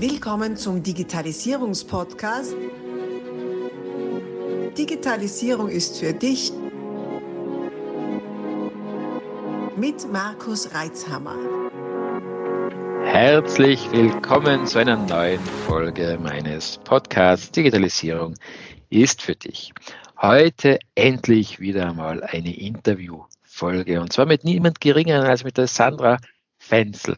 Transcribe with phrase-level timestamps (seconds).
[0.00, 2.54] Willkommen zum Digitalisierungspodcast.
[4.78, 6.52] Digitalisierung ist für dich
[9.76, 11.34] mit Markus Reitzhammer.
[13.06, 18.36] Herzlich willkommen zu einer neuen Folge meines Podcasts Digitalisierung
[18.90, 19.72] ist für dich.
[20.22, 26.18] Heute endlich wieder mal eine Interviewfolge und zwar mit niemand geringeren als mit der Sandra
[26.56, 27.16] Fenzel.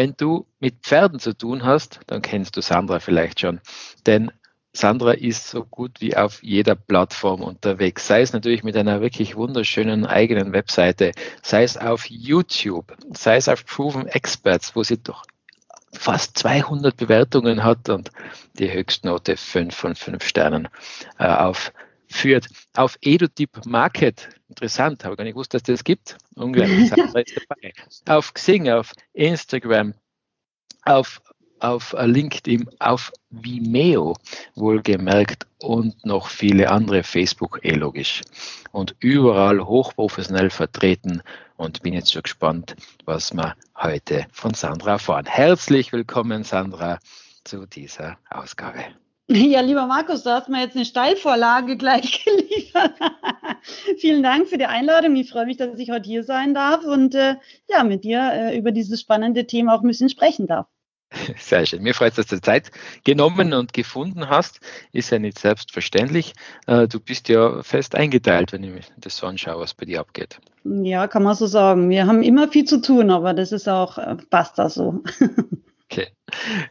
[0.00, 3.60] Wenn du mit Pferden zu tun hast, dann kennst du Sandra vielleicht schon.
[4.06, 4.32] Denn
[4.72, 9.36] Sandra ist so gut wie auf jeder Plattform unterwegs, sei es natürlich mit einer wirklich
[9.36, 15.24] wunderschönen eigenen Webseite, sei es auf YouTube, sei es auf Proven Experts, wo sie doch
[15.92, 18.10] fast 200 Bewertungen hat und
[18.54, 20.68] die Höchstnote 5 von 5 Sternen
[21.18, 21.24] äh,
[22.10, 22.48] aufführt.
[22.74, 26.18] Auf EduTip Market, interessant, habe gar nicht gewusst, dass das gibt.
[26.34, 26.92] Unglaublich.
[28.06, 29.94] Auf Xing, auf Instagram,
[30.82, 31.20] auf
[31.62, 34.16] auf LinkedIn, auf Vimeo
[34.54, 38.22] wohlgemerkt und noch viele andere, Facebook eh logisch.
[38.72, 41.22] Und überall hochprofessionell vertreten
[41.58, 45.26] und bin jetzt schon gespannt, was wir heute von Sandra erfahren.
[45.26, 46.98] Herzlich willkommen, Sandra,
[47.44, 48.86] zu dieser Ausgabe.
[49.32, 52.94] Ja, lieber Markus, du hast mir jetzt eine Steilvorlage gleich geliefert.
[53.98, 55.14] Vielen Dank für die Einladung.
[55.14, 57.36] Ich freue mich, dass ich heute hier sein darf und äh,
[57.68, 60.66] ja, mit dir äh, über dieses spannende Thema auch ein bisschen sprechen darf.
[61.36, 61.82] Sehr schön.
[61.84, 62.72] Mir freut es, dass du Zeit
[63.04, 64.58] genommen und gefunden hast.
[64.90, 66.34] Ist ja nicht selbstverständlich.
[66.66, 70.40] Äh, du bist ja fest eingeteilt, wenn ich das so anschaue, was bei dir abgeht.
[70.64, 71.88] Ja, kann man so sagen.
[71.88, 75.04] Wir haben immer viel zu tun, aber das ist auch, äh, passt da so.
[75.90, 76.08] Okay.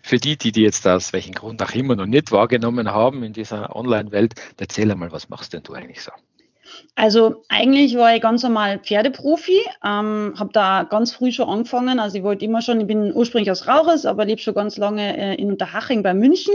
[0.01, 3.33] Für die, die, die jetzt aus welchem Grund auch immer noch nicht wahrgenommen haben in
[3.33, 6.11] dieser Online-Welt, erzähl einmal, was machst denn du eigentlich so?
[6.95, 11.99] Also eigentlich war ich ganz normal Pferdeprofi, ähm, habe da ganz früh schon angefangen.
[11.99, 15.17] Also ich wollte immer schon, ich bin ursprünglich aus Rauches, aber lebe schon ganz lange
[15.17, 16.53] äh, in Unterhaching bei München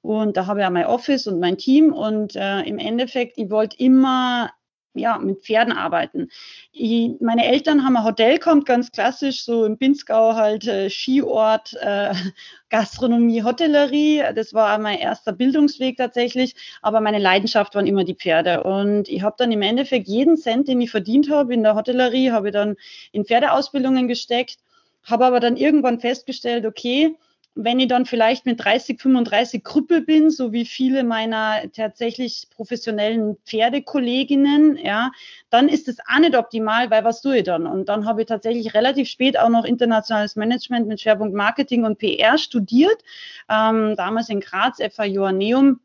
[0.00, 3.50] und da habe ich auch mein Office und mein Team und äh, im Endeffekt, ich
[3.50, 4.50] wollte immer
[4.94, 6.28] ja, mit Pferden arbeiten.
[6.72, 11.74] Ich, meine Eltern haben ein Hotel kommt ganz klassisch, so im Pinzgau halt äh, Skiort,
[11.80, 12.12] äh,
[12.70, 14.22] Gastronomie, Hotellerie.
[14.34, 18.62] Das war mein erster Bildungsweg tatsächlich, aber meine Leidenschaft waren immer die Pferde.
[18.64, 22.30] Und ich habe dann im Endeffekt jeden Cent, den ich verdient habe in der Hotellerie,
[22.30, 22.76] habe ich dann
[23.12, 24.58] in Pferdeausbildungen gesteckt,
[25.04, 27.16] habe aber dann irgendwann festgestellt, okay,
[27.54, 33.36] wenn ich dann vielleicht mit 30, 35 Krüppel bin, so wie viele meiner tatsächlich professionellen
[33.44, 35.10] Pferdekolleginnen, ja,
[35.50, 37.66] dann ist es auch nicht optimal, weil was tue ich dann?
[37.66, 41.98] Und dann habe ich tatsächlich relativ spät auch noch internationales Management mit Schwerpunkt Marketing und
[41.98, 43.02] PR studiert,
[43.48, 45.80] ähm, damals in Graz, FA Joanneum.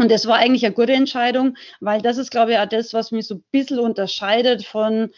[0.00, 3.10] Und das war eigentlich eine gute Entscheidung, weil das ist, glaube ich, auch das, was
[3.10, 5.10] mich so ein bisschen unterscheidet von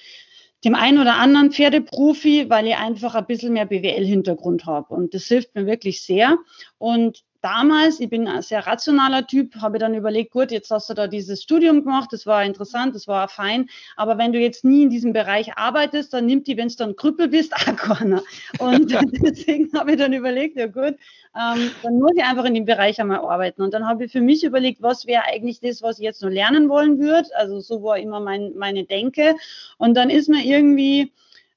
[0.64, 4.94] dem einen oder anderen Pferdeprofi, weil ich einfach ein bisschen mehr BWL-Hintergrund habe.
[4.94, 6.38] Und das hilft mir wirklich sehr.
[6.78, 10.94] Und damals, ich bin ein sehr rationaler Typ, habe dann überlegt, gut, jetzt hast du
[10.94, 14.82] da dieses Studium gemacht, das war interessant, das war fein, aber wenn du jetzt nie
[14.82, 18.22] in diesem Bereich arbeitest, dann nimmt die, wenn es dann Krüppel bist, auch keiner.
[18.58, 18.90] Und
[19.22, 20.96] deswegen habe ich dann überlegt, ja gut,
[21.36, 23.62] ähm, dann muss ich einfach in dem Bereich einmal arbeiten.
[23.62, 26.30] Und dann habe ich für mich überlegt, was wäre eigentlich das, was ich jetzt nur
[26.30, 27.28] lernen wollen würde.
[27.36, 29.36] Also so war immer mein, meine Denke.
[29.78, 31.12] Und dann ist mir irgendwie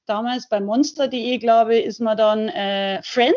[0.06, 3.34] damals bei monster.de, glaube ich, ist man dann äh, Friend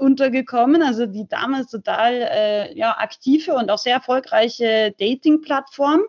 [0.00, 6.02] untergekommen, also die damals total äh, ja, aktive und auch sehr erfolgreiche Dating-Plattform.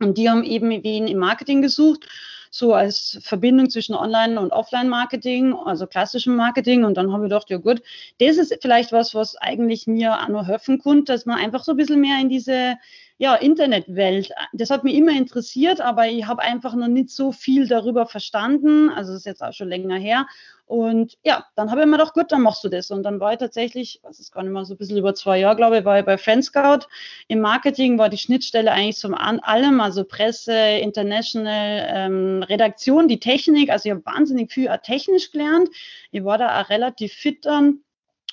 [0.00, 2.08] Und die haben eben wen im Marketing gesucht,
[2.50, 6.84] so als Verbindung zwischen Online- und Offline-Marketing, also klassischem Marketing.
[6.84, 7.82] Und dann haben wir gedacht, ja gut,
[8.18, 11.72] das ist vielleicht was, was eigentlich mir auch noch helfen könnte, dass man einfach so
[11.72, 12.76] ein bisschen mehr in diese
[13.22, 14.32] ja, Internetwelt.
[14.52, 18.88] Das hat mich immer interessiert, aber ich habe einfach noch nicht so viel darüber verstanden.
[18.88, 20.26] Also das ist jetzt auch schon länger her.
[20.66, 22.90] Und ja, dann habe ich mir gedacht, gut, dann machst du das.
[22.90, 25.38] Und dann war ich tatsächlich, was ist gar nicht mal so ein bisschen über zwei
[25.38, 26.88] Jahre, glaube ich, war ich bei Friendscout.
[27.28, 33.70] Im Marketing war die Schnittstelle eigentlich zum allem, also Presse, International, ähm, Redaktion, die Technik.
[33.70, 35.68] Also ich habe wahnsinnig viel technisch gelernt.
[36.10, 37.82] Ich war da auch relativ fit dann.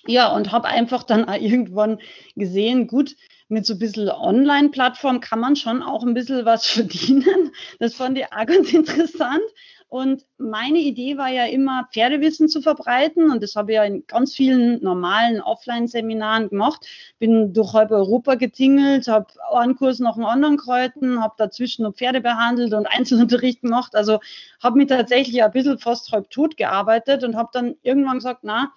[0.08, 2.00] Ja, und habe einfach dann irgendwann
[2.36, 3.16] gesehen, gut,
[3.50, 7.52] mit so ein bisschen Online-Plattform kann man schon auch ein bisschen was verdienen.
[7.80, 9.42] Das fand ich auch ganz interessant.
[9.90, 13.32] Und meine Idee war ja immer, Pferdewissen zu verbreiten.
[13.32, 16.86] Und das habe ich ja in ganz vielen normalen Offline-Seminaren gemacht.
[17.18, 21.96] Bin durch halb Europa getingelt, habe einen Kurs nach dem anderen kreuten, habe dazwischen noch
[21.96, 23.96] Pferde behandelt und Einzelunterricht gemacht.
[23.96, 24.20] Also
[24.62, 28.72] habe mich tatsächlich ein bisschen fast halb tot gearbeitet und habe dann irgendwann gesagt, na,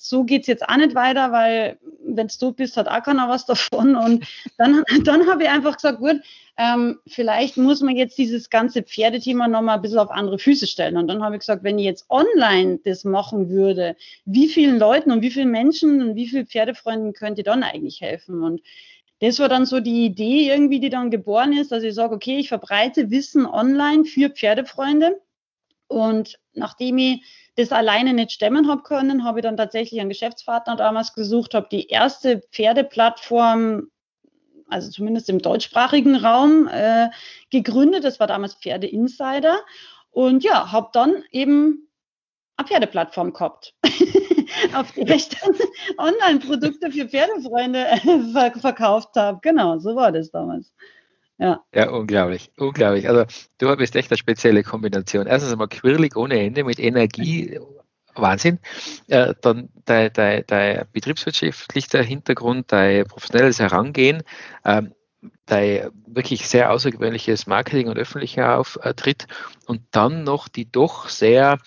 [0.00, 3.96] so geht's jetzt auch nicht weiter, weil wenn du bist, hat auch keiner was davon.
[3.96, 4.24] Und
[4.56, 6.20] dann, dann habe ich einfach gesagt, gut,
[6.56, 10.96] ähm, vielleicht muss man jetzt dieses ganze Pferdethema nochmal ein bisschen auf andere Füße stellen.
[10.96, 15.10] Und dann habe ich gesagt, wenn ich jetzt online das machen würde, wie vielen Leuten
[15.10, 18.44] und wie vielen Menschen und wie vielen Pferdefreunden könnte dann eigentlich helfen?
[18.44, 18.62] Und
[19.20, 22.38] das war dann so die Idee irgendwie, die dann geboren ist, dass ich sage, okay,
[22.38, 25.20] ich verbreite Wissen online für Pferdefreunde.
[25.88, 27.24] Und nachdem ich
[27.56, 31.68] das alleine nicht stemmen habe können, habe ich dann tatsächlich einen Geschäftspartner damals gesucht, habe
[31.72, 33.88] die erste Pferdeplattform,
[34.68, 37.08] also zumindest im deutschsprachigen Raum, äh,
[37.50, 38.04] gegründet.
[38.04, 39.58] Das war damals Pferde Insider.
[40.10, 41.88] Und ja, habe dann eben
[42.56, 43.74] eine Pferdeplattform gehabt,
[44.74, 45.54] auf der ich dann
[45.96, 49.38] Online-Produkte für Pferdefreunde äh, verkauft habe.
[49.42, 50.72] Genau, so war das damals.
[51.38, 51.62] Ja.
[51.72, 53.08] ja, unglaublich, unglaublich.
[53.08, 53.24] Also
[53.58, 55.28] du bist echt eine spezielle Kombination.
[55.28, 57.60] Erstens einmal quirlig ohne Ende mit Energie,
[58.14, 58.58] Wahnsinn.
[59.06, 64.24] Äh, dann dein, dein, dein betriebswirtschaftlicher Hintergrund, dein professionelles Herangehen,
[64.64, 64.94] ähm,
[65.46, 69.28] dein wirklich sehr außergewöhnliches Marketing und öffentlicher Auftritt
[69.66, 71.58] und dann noch die doch sehr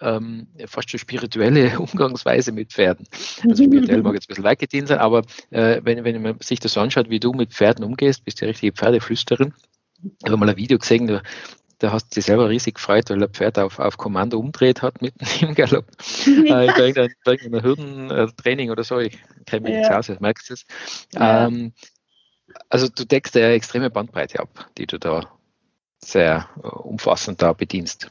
[0.00, 3.06] ähm, fast schon spirituelle Umgangsweise mit Pferden.
[3.48, 6.60] Also spirituell mag jetzt ein bisschen weit gedient sein, aber äh, wenn, wenn man sich
[6.60, 9.54] das so anschaut, wie du mit Pferden umgehst, bist du ja richtige Pferdeflüsterin.
[10.02, 11.22] Ich habe mal ein Video gesehen, da,
[11.78, 15.02] da hast du dich selber riesig gefreut, weil ein Pferd auf, auf Kommando umdreht hat
[15.02, 15.86] mitten im Galopp.
[16.26, 16.62] Ja.
[16.62, 18.98] Äh, bei irgendeiner, bei irgendeiner Hürdentraining oder so.
[18.98, 19.80] Ich kenne mich ja.
[19.80, 20.66] nicht aus, merkst du es.
[21.14, 21.46] Ja.
[21.46, 21.72] Ähm,
[22.68, 25.32] also du deckst ja extreme Bandbreite ab, die du da
[26.02, 28.10] sehr uh, umfassend da bedienst.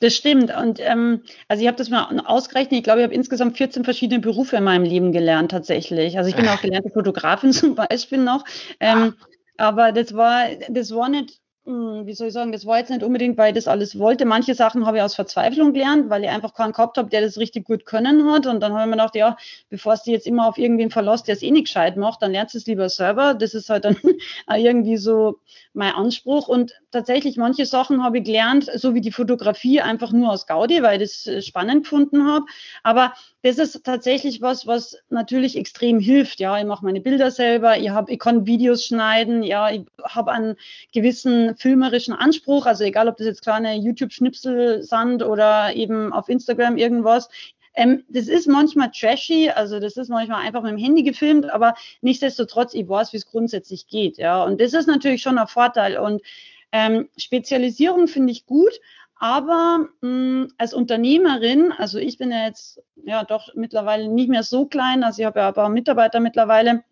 [0.00, 0.54] Das stimmt.
[0.54, 2.78] Und ähm, also ich habe das mal ausgerechnet.
[2.78, 6.18] Ich glaube, ich habe insgesamt 14 verschiedene Berufe in meinem Leben gelernt tatsächlich.
[6.18, 8.44] Also ich bin auch gelernte Fotografin zum Beispiel noch.
[8.78, 9.14] Ähm,
[9.56, 13.36] aber das war, das war nicht wie soll ich sagen, das war jetzt nicht unbedingt,
[13.36, 14.24] weil ich das alles wollte.
[14.24, 17.38] Manche Sachen habe ich aus Verzweiflung gelernt, weil ich einfach keinen gehabt habe, der das
[17.38, 18.46] richtig gut können hat.
[18.46, 19.36] Und dann habe ich mir gedacht, ja,
[19.68, 22.30] bevor es die jetzt immer auf irgendwen verlässt, der es eh nicht gescheit macht, dann
[22.30, 23.34] lernst du es lieber selber.
[23.34, 23.96] Das ist halt dann
[24.54, 25.40] irgendwie so
[25.72, 26.46] mein Anspruch.
[26.46, 30.84] Und tatsächlich, manche Sachen habe ich gelernt, so wie die Fotografie, einfach nur aus Gaudi,
[30.84, 32.46] weil ich das äh, spannend gefunden habe.
[32.84, 33.12] Aber
[33.46, 36.40] das ist tatsächlich was, was natürlich extrem hilft.
[36.40, 40.32] Ja, ich mache meine Bilder selber, ich, hab, ich kann Videos schneiden, ja, ich habe
[40.32, 40.56] einen
[40.92, 46.76] gewissen filmerischen Anspruch, also egal, ob das jetzt kleine YouTube-Schnipsel sind oder eben auf Instagram
[46.76, 47.28] irgendwas.
[47.74, 51.74] Ähm, das ist manchmal trashy, also das ist manchmal einfach mit dem Handy gefilmt, aber
[52.00, 54.18] nichtsdestotrotz, ich weiß, wie es grundsätzlich geht.
[54.18, 55.98] Ja, und das ist natürlich schon ein Vorteil.
[55.98, 56.20] Und
[56.72, 58.80] ähm, Spezialisierung finde ich gut,
[59.18, 64.42] aber mh, hm, als Unternehmerin, also ich bin ja jetzt ja doch mittlerweile nicht mehr
[64.42, 66.84] so klein, also ich habe ja ein paar Mitarbeiter mittlerweile,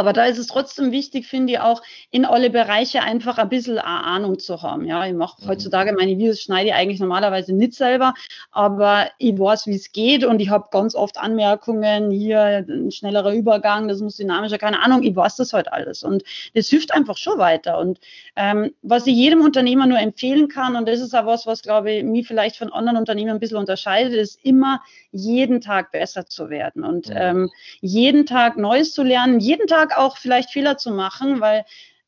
[0.00, 3.78] aber da ist es trotzdem wichtig, finde ich auch, in alle Bereiche einfach ein bisschen
[3.78, 4.86] Ahnung zu haben.
[4.86, 5.48] Ja, ich mache mhm.
[5.48, 8.14] heutzutage meine Videos, schneide ich eigentlich normalerweise nicht selber,
[8.50, 13.34] aber ich weiß, wie es geht und ich habe ganz oft Anmerkungen, hier ein schnellerer
[13.34, 16.22] Übergang, das muss dynamischer, keine Ahnung, ich weiß das halt alles und
[16.54, 17.78] das hilft einfach schon weiter.
[17.78, 18.00] Und
[18.36, 21.92] ähm, was ich jedem Unternehmer nur empfehlen kann, und das ist auch was, was glaube
[21.92, 24.80] ich mich vielleicht von anderen Unternehmen ein bisschen unterscheidet, ist immer
[25.12, 27.16] jeden Tag besser zu werden und mhm.
[27.16, 27.50] ähm,
[27.82, 31.64] jeden Tag Neues zu lernen, jeden Tag Tag auch vielleicht Fehler zu machen, weil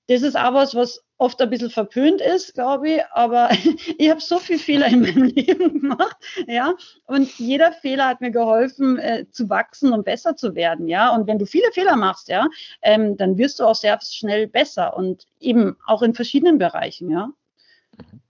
[0.09, 3.51] das ist auch was, was oft ein bisschen verpönt ist, glaube ich, aber
[3.99, 6.17] ich habe so viele Fehler in meinem Leben gemacht,
[6.49, 6.75] ja,
[7.07, 11.29] und jeder Fehler hat mir geholfen, äh, zu wachsen und besser zu werden, ja, und
[11.29, 12.49] wenn du viele Fehler machst, ja,
[12.83, 17.31] ähm, dann wirst du auch sehr schnell besser und eben auch in verschiedenen Bereichen, ja.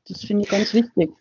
[0.08, 1.12] Das finde ich ganz wichtig.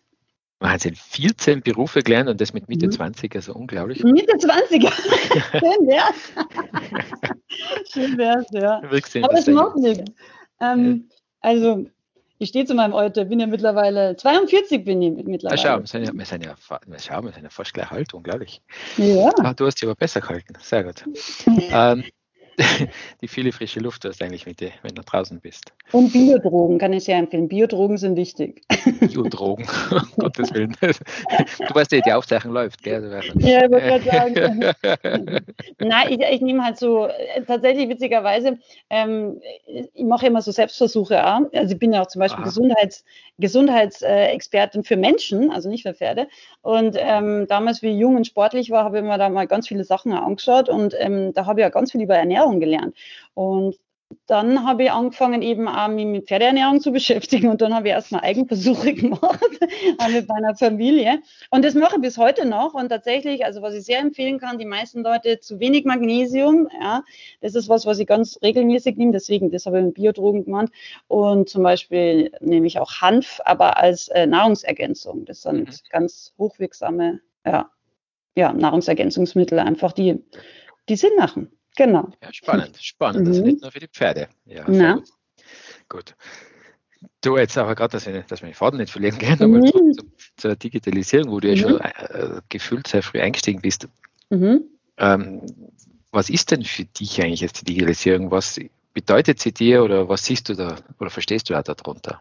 [0.62, 2.92] Wahnsinn, 14 Berufe gelernt und das mit Mitte mhm.
[2.92, 4.02] 20, also unglaublich.
[4.04, 6.32] Mitte 20, schön wär's.
[7.92, 8.78] schön wär's, ja.
[9.24, 10.10] Aber das macht nichts.
[10.60, 11.16] Ähm, ja.
[11.40, 11.86] Also,
[12.38, 15.60] ich stehe zu meinem Alter, bin ja mittlerweile 42 bin ich mittlerweile.
[15.60, 16.54] Ja, schau, wir sind ja, wir sind ja,
[16.98, 18.62] schau, wir sind ja fast gleich alt, unglaublich.
[18.96, 19.30] Ja.
[19.42, 21.04] Ah, du hast dich aber besser gehalten, sehr gut.
[21.46, 22.04] ähm,
[23.20, 25.72] die viele frische Luft hast eigentlich, mit dir, wenn du draußen bist.
[25.92, 27.48] Und Biodrogen kann ich sehr empfehlen.
[27.48, 28.62] Biodrogen sind wichtig.
[29.00, 30.76] Biodrogen, um Gottes Willen.
[30.80, 33.22] Du weißt ja, die Aufzeichnung läuft, gell?
[33.38, 35.44] Ja, ich wollte gerade sagen.
[35.78, 37.08] Nein, ich, ich, nehme halt so,
[37.46, 38.58] tatsächlich witzigerweise,
[38.90, 41.40] ähm, ich mache immer so Selbstversuche auch.
[41.54, 43.04] Also ich bin ja auch zum Beispiel Gesundheits,
[43.38, 46.28] Gesundheitsexpertin für Menschen, also nicht für Pferde.
[46.60, 49.68] Und ähm, damals, wie ich jung und sportlich war, habe ich mir da mal ganz
[49.68, 52.96] viele Sachen angeschaut und ähm, da habe ich ja ganz viel über Ernährung gelernt.
[53.34, 53.76] Und
[54.26, 57.94] dann habe ich angefangen, eben auch mich mit Pferdeernährung zu beschäftigen und dann habe ich
[57.94, 59.40] erstmal Eigenversuche gemacht
[60.12, 61.20] mit meiner Familie.
[61.50, 62.74] Und das mache ich bis heute noch.
[62.74, 67.02] Und tatsächlich, also was ich sehr empfehlen kann, die meisten Leute zu wenig Magnesium, ja,
[67.40, 70.72] das ist was, was ich ganz regelmäßig nehme, deswegen, das habe ich mit Biodrogen gemacht.
[71.08, 75.24] Und zum Beispiel nehme ich auch Hanf, aber als äh, Nahrungsergänzung.
[75.24, 75.74] Das sind mhm.
[75.90, 77.70] ganz hochwirksame, ja,
[78.34, 80.22] ja, Nahrungsergänzungsmittel einfach, die,
[80.88, 81.50] die Sinn machen.
[81.76, 82.08] Genau.
[82.22, 83.22] Ja, spannend, spannend.
[83.22, 83.28] Mhm.
[83.28, 84.28] Das ist nicht nur für die Pferde.
[84.44, 85.08] Ja, gut.
[85.88, 86.14] gut.
[87.20, 89.92] Du jetzt aber gerade, dass, wir, dass wir den Faden nicht verlieren können, aber mhm.
[89.94, 90.04] zur,
[90.36, 91.58] zur, Digitalisierung, wo du ja mhm.
[91.58, 93.88] schon äh, gefühlt sehr früh eingestiegen bist.
[94.30, 94.64] Mhm.
[94.98, 95.42] Ähm,
[96.10, 98.30] was ist denn für dich eigentlich jetzt die Digitalisierung?
[98.30, 98.60] Was
[98.92, 102.20] bedeutet sie dir oder was siehst du da oder verstehst du auch darunter?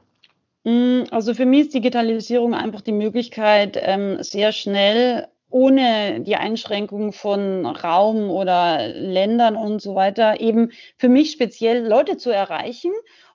[0.63, 7.13] Mm, also für mich ist Digitalisierung einfach die Möglichkeit, ähm, sehr schnell ohne die Einschränkung
[7.13, 12.91] von Raum oder Ländern und so weiter, eben für mich speziell Leute zu erreichen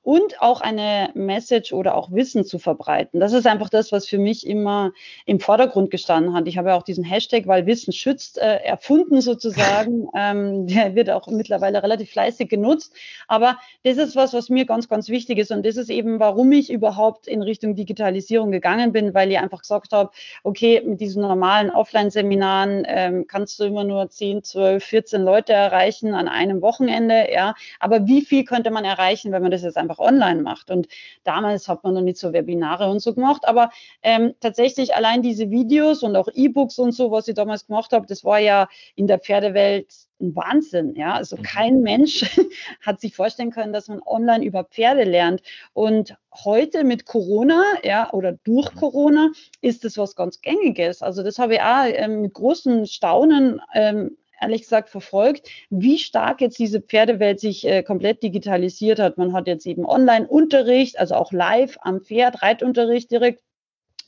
[0.06, 3.18] und auch eine Message oder auch Wissen zu verbreiten.
[3.18, 4.92] Das ist einfach das, was für mich immer
[5.24, 6.46] im Vordergrund gestanden hat.
[6.46, 10.06] Ich habe ja auch diesen Hashtag, weil Wissen schützt, äh, erfunden sozusagen.
[10.16, 12.94] ähm, der wird auch mittlerweile relativ fleißig genutzt.
[13.26, 15.50] Aber das ist was, was mir ganz, ganz wichtig ist.
[15.50, 19.62] Und das ist eben, warum ich überhaupt in Richtung Digitalisierung gegangen bin, weil ich einfach
[19.62, 20.12] gesagt habe,
[20.44, 26.14] okay, mit diesen normalen Offline-Seminaren ähm, kannst du immer nur 10, 12, 14 Leute erreichen
[26.14, 27.26] an einem Wochenende.
[27.32, 30.70] Ja, aber wie viel könnte man erreichen, wenn man das jetzt einfach einfach online macht.
[30.70, 30.88] Und
[31.24, 33.70] damals hat man noch nicht so Webinare und so gemacht, aber
[34.02, 38.06] ähm, tatsächlich allein diese Videos und auch E-Books und so, was ich damals gemacht habe,
[38.06, 41.14] das war ja in der Pferdewelt ein Wahnsinn, ja.
[41.14, 41.42] Also mhm.
[41.42, 42.24] kein Mensch
[42.80, 45.42] hat sich vorstellen können, dass man online über Pferde lernt.
[45.74, 48.78] Und heute mit Corona, ja, oder durch mhm.
[48.78, 51.02] Corona ist das was ganz Gängiges.
[51.02, 56.40] Also das habe ich auch ähm, mit großem Staunen ähm, ehrlich gesagt verfolgt, wie stark
[56.40, 59.18] jetzt diese Pferdewelt sich äh, komplett digitalisiert hat.
[59.18, 63.42] Man hat jetzt eben Online-Unterricht, also auch live am Pferd, Reitunterricht direkt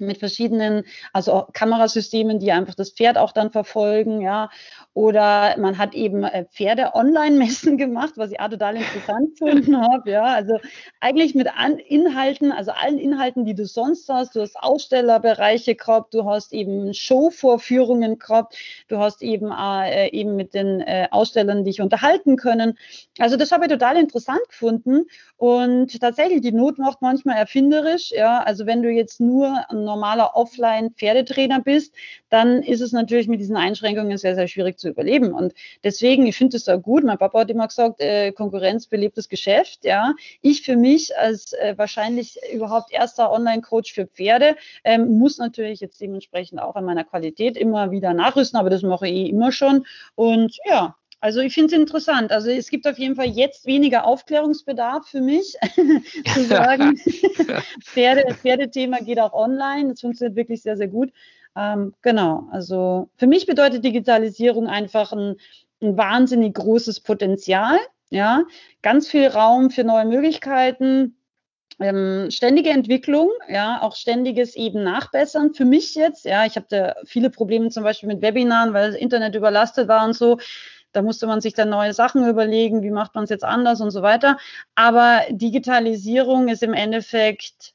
[0.01, 4.51] mit verschiedenen, also Kamerasystemen, die einfach das Pferd auch dann verfolgen, ja.
[4.95, 10.25] Oder man hat eben äh, Pferde-Online-Messen gemacht, was ich auch total interessant gefunden habe, ja.
[10.25, 10.59] Also
[11.01, 11.49] eigentlich mit
[11.87, 14.35] Inhalten, also allen Inhalten, die du sonst hast.
[14.35, 18.57] Du hast Ausstellerbereiche gehabt, du hast eben Showvorführungen gehabt,
[18.89, 22.79] du hast eben äh, eben mit den äh, Ausstellern dich unterhalten können.
[23.19, 25.07] Also das habe ich total interessant gefunden.
[25.37, 28.43] Und tatsächlich, die Not macht manchmal erfinderisch, ja.
[28.43, 31.95] Also wenn du jetzt nur ein normaler Offline-Pferdetrainer bist,
[32.29, 35.33] dann ist es natürlich mit diesen Einschränkungen sehr, sehr schwierig zu überleben.
[35.33, 37.05] Und deswegen, ich finde es sehr gut.
[37.05, 39.85] Mein Papa hat immer gesagt, äh, Konkurrenz belebt das Geschäft.
[39.85, 45.81] Ja, ich für mich als äh, wahrscheinlich überhaupt erster Online-Coach für Pferde ähm, muss natürlich
[45.81, 49.51] jetzt dementsprechend auch an meiner Qualität immer wieder nachrüsten, aber das mache ich eh immer
[49.53, 49.87] schon.
[50.15, 52.31] Und ja, also ich finde es interessant.
[52.31, 55.57] Also es gibt auf jeden Fall jetzt weniger Aufklärungsbedarf für mich,
[56.35, 56.97] zu sagen,
[57.85, 59.91] Pferde, Pferdethema geht auch online.
[59.91, 61.13] Das funktioniert wirklich sehr, sehr gut.
[61.57, 65.37] Ähm, genau, also für mich bedeutet Digitalisierung einfach ein,
[65.83, 67.79] ein wahnsinnig großes Potenzial.
[68.11, 68.45] Ja,
[68.81, 71.19] ganz viel Raum für neue Möglichkeiten,
[71.81, 75.55] ähm, ständige Entwicklung, ja, auch ständiges eben Nachbessern.
[75.55, 79.01] Für mich jetzt, ja, ich habe da viele Probleme zum Beispiel mit Webinaren, weil das
[79.01, 80.39] Internet überlastet war und so.
[80.93, 83.91] Da musste man sich dann neue Sachen überlegen, wie macht man es jetzt anders und
[83.91, 84.39] so weiter.
[84.75, 87.75] Aber Digitalisierung ist im Endeffekt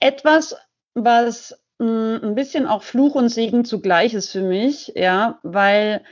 [0.00, 0.56] etwas,
[0.94, 6.04] was mh, hm, ein bisschen auch Fluch und Segen zugleich ist für mich, ja, weil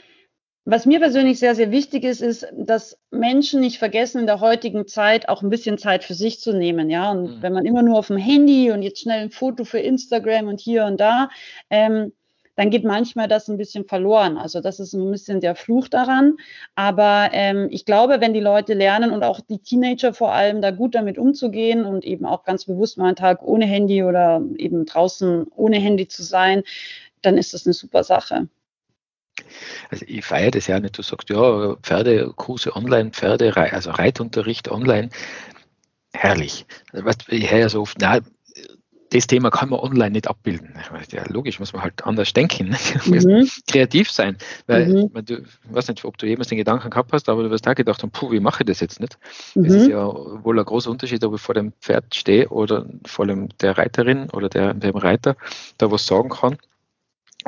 [0.65, 4.87] was mir persönlich sehr, sehr wichtig ist, ist, dass Menschen nicht vergessen, in der heutigen
[4.87, 6.89] Zeit auch ein bisschen Zeit für sich zu nehmen.
[6.89, 7.43] Ja, und mhm.
[7.43, 10.61] wenn man immer nur auf dem Handy und jetzt schnell ein Foto für Instagram und
[10.61, 11.31] hier und da,
[11.69, 12.13] ähm,
[12.55, 14.37] dann geht manchmal das ein bisschen verloren.
[14.37, 16.37] Also das ist ein bisschen der Fluch daran.
[16.75, 20.71] Aber ähm, ich glaube, wenn die Leute lernen und auch die Teenager vor allem da
[20.71, 24.85] gut damit umzugehen und eben auch ganz bewusst mal einen Tag ohne Handy oder eben
[24.85, 26.63] draußen ohne Handy zu sein,
[27.23, 28.49] dann ist das eine super Sache.
[29.91, 30.99] Also ich feiere das ja nicht.
[30.99, 35.09] Du sagst, ja, Pferdekurse online, Pferde, also Reitunterricht online.
[36.13, 36.67] Herrlich.
[37.29, 38.21] Ich höre ja so oft, na,
[39.13, 40.75] das Thema kann man online nicht abbilden.
[41.11, 42.77] Ja, logisch, muss man halt anders denken,
[43.07, 43.49] mhm.
[43.69, 44.37] kreativ sein.
[44.67, 45.11] Weil, mhm.
[45.13, 47.67] man, du, ich weiß nicht, ob du jemals den Gedanken gehabt hast, aber du wirst
[47.67, 49.19] da gedacht haben, puh, wie mache ich das jetzt nicht?
[49.55, 49.65] Mhm.
[49.65, 53.49] ist ja wohl ein großer Unterschied, ob ich vor dem Pferd stehe oder vor dem,
[53.61, 55.37] der Reiterin oder der, dem Reiter
[55.79, 56.57] da was sagen kann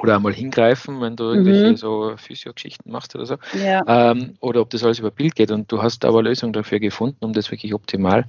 [0.02, 1.76] oder einmal hingreifen, wenn du irgendwelche mhm.
[1.76, 3.36] so Physio-Geschichten machst oder so.
[3.58, 3.82] Ja.
[3.86, 5.50] Ähm, oder ob das alles über Bild geht.
[5.50, 8.26] Und du hast aber eine Lösung dafür gefunden, um das wirklich optimal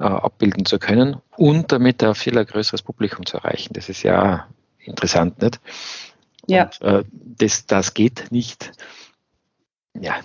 [0.00, 3.72] äh, abbilden zu können und damit ein viel größeres Publikum zu erreichen.
[3.74, 5.60] Das ist ja interessant, nicht?
[6.46, 6.70] Ja.
[6.80, 8.72] Und, äh, das, das geht nicht.
[10.00, 10.16] Ja,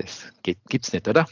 [0.00, 1.26] das gibt es nicht, oder?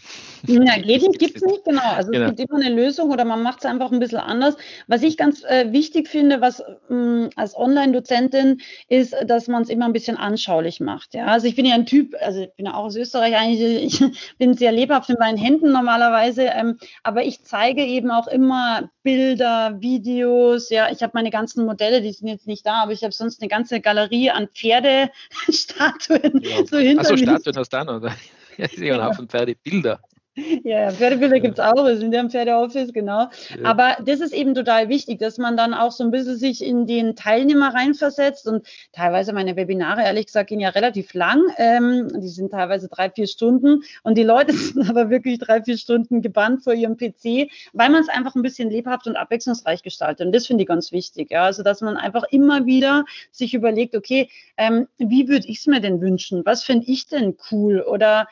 [0.47, 1.83] Ja, geht nicht, gibt es nicht, genau.
[1.83, 2.27] Also genau.
[2.27, 4.57] es gibt immer eine Lösung oder man macht es einfach ein bisschen anders.
[4.87, 9.71] Was ich ganz äh, wichtig finde, was mh, mm, als Online-Dozentin ist, dass man es
[9.71, 11.15] immer ein bisschen anschaulich macht.
[11.15, 11.27] Ja?
[11.27, 14.37] Also ich bin ja ein Typ, also ich bin ja auch aus Österreich eigentlich, ich
[14.39, 19.81] bin sehr lebhaft in meinen Händen normalerweise, ähm, aber ich zeige eben auch immer Bilder,
[19.81, 23.13] Videos, ja, ich habe meine ganzen Modelle, die sind jetzt nicht da, aber ich habe
[23.13, 26.67] sonst eine ganze Galerie an Pferdestatuen ja.
[26.71, 28.15] so hinter Achso, Statuen hast du da noch, oder?
[28.59, 30.01] Ja, ich sehe einen Haufen Pferdebilder.
[30.65, 33.21] Ja, ja Pferdebilder gibt es auch, wir sind ja im Pferdeoffice, genau.
[33.21, 33.29] Ja.
[33.65, 36.87] Aber das ist eben total wichtig, dass man dann auch so ein bisschen sich in
[36.87, 41.43] den Teilnehmer reinversetzt und teilweise meine Webinare, ehrlich gesagt, gehen ja relativ lang.
[41.57, 45.79] Ähm, die sind teilweise drei, vier Stunden und die Leute sind aber wirklich drei, vier
[45.79, 50.27] Stunden gebannt vor ihrem PC, weil man es einfach ein bisschen lebhaft und abwechslungsreich gestaltet.
[50.27, 51.31] Und das finde ich ganz wichtig.
[51.31, 55.67] Ja, also, dass man einfach immer wieder sich überlegt, okay, ähm, wie würde ich es
[55.67, 56.45] mir denn wünschen?
[56.45, 57.81] Was finde ich denn cool?
[57.81, 58.29] Oder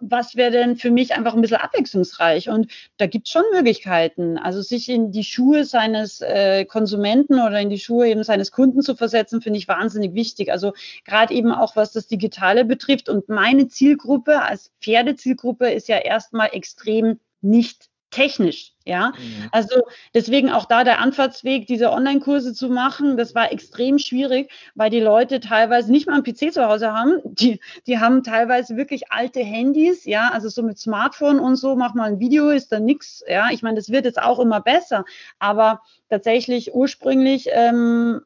[0.00, 2.48] was wäre denn für mich einfach auch ein bisschen abwechslungsreich.
[2.48, 4.38] Und da gibt es schon Möglichkeiten.
[4.38, 8.82] Also sich in die Schuhe seines äh, Konsumenten oder in die Schuhe eben seines Kunden
[8.82, 10.52] zu versetzen, finde ich wahnsinnig wichtig.
[10.52, 10.72] Also
[11.04, 13.08] gerade eben auch was das Digitale betrifft.
[13.08, 18.72] Und meine Zielgruppe als Pferdezielgruppe ist ja erstmal extrem nicht technisch.
[18.86, 19.48] Ja, mhm.
[19.50, 19.80] also
[20.12, 25.00] deswegen auch da der Anfahrtsweg, diese Online-Kurse zu machen, das war extrem schwierig, weil die
[25.00, 27.20] Leute teilweise nicht mal einen PC zu Hause haben.
[27.24, 31.94] Die, die haben teilweise wirklich alte Handys, ja, also so mit Smartphone und so, mach
[31.94, 33.24] mal ein Video, ist da nichts.
[33.26, 35.06] Ja, ich meine, das wird jetzt auch immer besser,
[35.38, 35.80] aber
[36.10, 38.20] tatsächlich ursprünglich, ähm,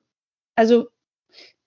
[0.56, 0.88] also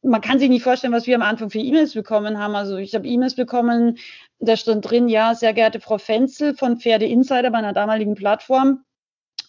[0.03, 2.55] man kann sich nicht vorstellen, was wir am Anfang für E-Mails bekommen haben.
[2.55, 3.97] Also ich habe E-Mails bekommen,
[4.39, 8.83] da stand drin, ja, sehr geehrte Frau Fenzel von Pferde Insider bei einer damaligen Plattform.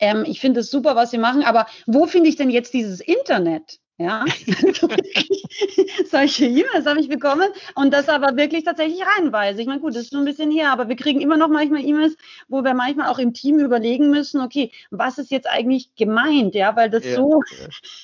[0.01, 3.01] Ähm, ich finde es super, was Sie machen, aber wo finde ich denn jetzt dieses
[3.01, 3.79] Internet?
[4.03, 4.25] Ja,
[6.11, 9.61] solche E-Mails habe ich bekommen und das aber wirklich tatsächlich reihenweise.
[9.61, 11.85] Ich meine, gut, das ist schon ein bisschen her, aber wir kriegen immer noch manchmal
[11.85, 12.17] E-Mails,
[12.49, 16.75] wo wir manchmal auch im Team überlegen müssen, okay, was ist jetzt eigentlich gemeint, ja,
[16.75, 17.15] weil das ja.
[17.15, 17.41] so,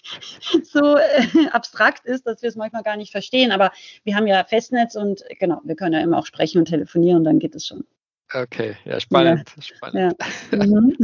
[0.63, 3.51] so äh, abstrakt ist, dass wir es manchmal gar nicht verstehen.
[3.51, 3.73] Aber
[4.05, 7.39] wir haben ja Festnetz und genau, wir können ja immer auch sprechen und telefonieren, dann
[7.39, 7.85] geht es schon.
[8.33, 9.51] Okay, ja, spannend.
[9.57, 9.63] Ja.
[9.63, 10.17] spannend.
[10.21, 10.27] Ja.
[10.65, 10.97] Mhm.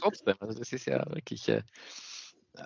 [0.00, 1.48] trotzdem, also das ist ja wirklich.
[1.48, 1.62] Äh,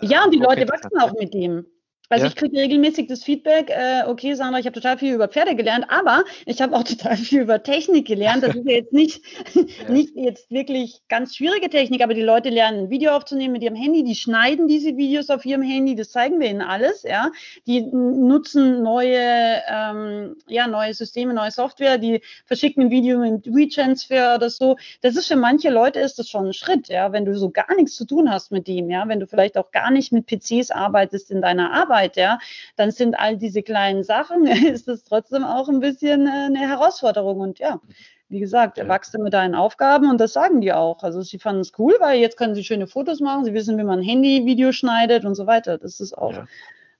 [0.01, 1.67] ja, und die Leute wachsen auch mit dem.
[2.11, 2.31] Also ja.
[2.31, 5.87] ich kriege regelmäßig das Feedback, äh, okay, Sandra, ich habe total viel über Pferde gelernt,
[5.89, 8.43] aber ich habe auch total viel über Technik gelernt.
[8.43, 9.23] Das ist ja jetzt nicht,
[9.55, 9.89] ja.
[9.89, 13.77] nicht jetzt wirklich ganz schwierige Technik, aber die Leute lernen, ein Video aufzunehmen mit ihrem
[13.77, 17.31] Handy, die schneiden diese Videos auf ihrem Handy, das zeigen wir ihnen alles, ja.
[17.69, 24.35] Die nutzen neue, ähm, ja, neue Systeme, neue Software, die verschicken ein Video mit WeTransfer
[24.35, 24.77] oder so.
[25.01, 27.73] Das ist für manche Leute ist das schon ein Schritt, ja, wenn du so gar
[27.77, 30.73] nichts zu tun hast mit dem, ja, wenn du vielleicht auch gar nicht mit PCs
[30.73, 32.39] arbeitest in deiner Arbeit Arbeit, ja,
[32.77, 37.41] dann sind all diese kleinen Sachen, ist es trotzdem auch ein bisschen äh, eine Herausforderung.
[37.41, 37.81] Und ja,
[38.29, 41.03] wie gesagt, du mit deinen Aufgaben und das sagen die auch.
[41.03, 43.85] Also sie fanden es cool, weil jetzt können sie schöne Fotos machen, sie wissen, wie
[43.85, 45.79] man ein Handy-Video schneidet und so weiter.
[45.79, 46.41] Das ist auch ja.
[46.41, 46.49] ein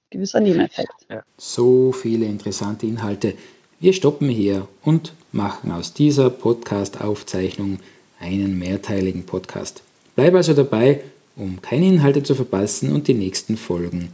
[0.09, 0.91] gewisser Nebeneffekt.
[1.09, 1.23] Ja.
[1.37, 3.33] So viele interessante Inhalte.
[3.79, 7.79] Wir stoppen hier und machen aus dieser Podcast-Aufzeichnung
[8.19, 9.81] einen mehrteiligen Podcast.
[10.15, 11.01] Bleib also dabei,
[11.37, 14.13] um keine Inhalte zu verpassen und die nächsten Folgen